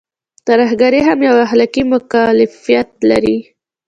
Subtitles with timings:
[0.47, 3.37] ترهګري هم يو اخلاقي مکلفيت لري.